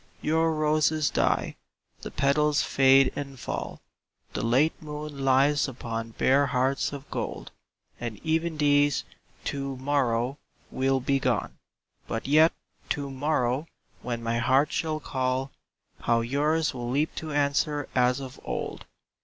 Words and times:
Your 0.23 0.51
roses 0.51 1.11
die— 1.11 1.57
the 2.01 2.09
petals 2.09 2.63
fade 2.63 3.13
and 3.15 3.39
fall; 3.39 3.83
The 4.33 4.43
late 4.43 4.81
moon 4.81 5.23
lies 5.23 5.67
upon 5.67 6.15
bare 6.17 6.47
hearts 6.47 6.91
of 6.91 7.07
gold 7.11 7.51
And 7.99 8.17
even 8.25 8.57
these, 8.57 9.03
to 9.43 9.77
morrow, 9.77 10.39
will 10.71 11.01
be 11.01 11.19
gone; 11.19 11.59
But 12.07 12.27
yet, 12.27 12.51
to 12.89 13.11
morrow, 13.11 13.67
when 14.01 14.23
my 14.23 14.39
heart 14.39 14.71
shall 14.71 14.99
call, 14.99 15.51
How 16.01 16.21
yours 16.21 16.73
will 16.73 16.89
leap 16.89 17.13
to 17.17 17.31
answer 17.31 17.87
as 17.93 18.19
of 18.19 18.39
old! 18.43 18.87